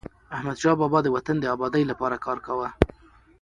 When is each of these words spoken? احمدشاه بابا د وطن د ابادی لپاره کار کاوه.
احمدشاه 0.35 0.75
بابا 0.81 0.99
د 1.03 1.07
وطن 1.15 1.35
د 1.39 1.45
ابادی 1.55 1.83
لپاره 1.91 2.15
کار 2.25 2.37
کاوه. 2.45 2.67